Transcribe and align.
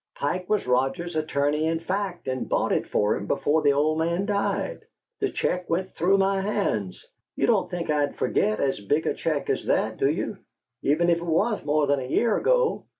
Pike 0.15 0.49
was 0.49 0.65
Roger's 0.65 1.15
attorney 1.15 1.67
in 1.67 1.79
fact 1.79 2.27
and 2.27 2.49
bought 2.49 2.71
it 2.71 2.87
for 2.87 3.15
him 3.15 3.27
before 3.27 3.61
the 3.61 3.73
old 3.73 3.99
man 3.99 4.25
died. 4.25 4.79
The 5.19 5.29
check 5.29 5.69
went 5.69 5.93
through 5.93 6.17
my 6.17 6.41
hands. 6.41 7.05
You 7.35 7.45
don't 7.45 7.69
think 7.69 7.91
I'd 7.91 8.15
forget 8.17 8.59
as 8.59 8.79
big 8.79 9.05
a 9.05 9.13
check 9.13 9.47
as 9.51 9.65
that, 9.67 9.97
do 9.97 10.09
you, 10.09 10.39
even 10.81 11.07
if 11.11 11.19
it 11.19 11.23
was 11.23 11.63
more 11.63 11.85
than 11.85 11.99
a 11.99 12.07
year 12.09 12.35
ago? 12.35 12.85